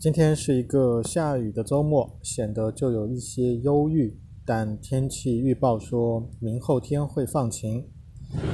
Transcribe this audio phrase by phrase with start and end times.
[0.00, 4.18] 今天是一个下雨的周末，显得就有一些忧郁。
[4.46, 7.84] 但天气预报说明后天会放晴。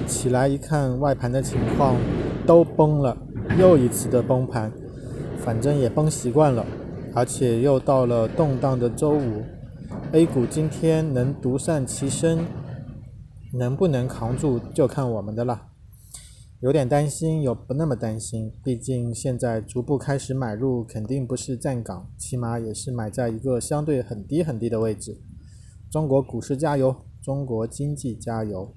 [0.08, 1.94] 起来一看，外盘的情况
[2.44, 3.16] 都崩了，
[3.60, 4.72] 又一次的崩盘。
[5.38, 6.66] 反正也崩习惯了，
[7.14, 9.44] 而且又到了动荡的周五。
[10.10, 12.44] A 股今天能独善其身，
[13.52, 15.62] 能不能扛住就看我们的了。
[16.60, 18.50] 有点担心，有不那么担心。
[18.64, 25.20] 毕竟现在逐步开始买入，肯定不是站岗，起码也是买在一个相对很低很低的位置。
[25.90, 28.74] 中国股市加油，中国经济加油。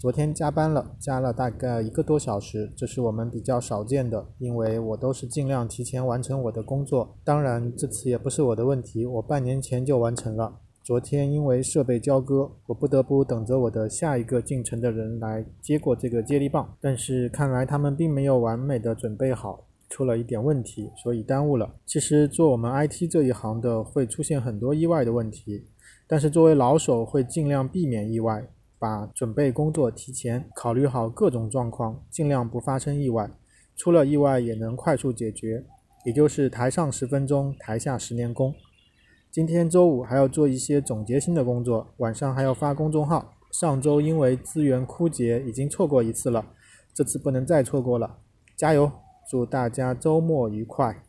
[0.00, 7.18] 昨天加班了，加了大概一个多小时，这是我们比较少见的，因为我都是尽量提前完成我的工作。
[7.24, 10.60] 当然，这次也不是我的问题，我半年前就完成了。
[10.82, 16.74] 昨天因为设备交割，我不得不等着我的下一个进城的人来接过这个接力棒。
[16.80, 21.70] 但是看来他们并没有完美的准备好，出了一点问题，所以耽误了。
[21.84, 25.66] 其实做我们 IT 这一行的会出现很多意外的问题，
[26.08, 33.30] 但是作为老手会尽量避免意外，把准备工作提前，考虑好各种状况，尽量不发生意外。
[33.76, 35.62] 出了意外也能快速解决，
[36.04, 38.54] 也就是台上十分钟，台下十年功。
[39.32, 43.34] 今天周五还要做一些总结性的工作，晚上还要发公众号。
[43.52, 46.44] 上周因为资源枯竭，已经错过一次了，
[46.92, 48.18] 这次不能再错过了。
[48.56, 48.90] 加油！
[49.30, 51.04] 祝大家周末愉快！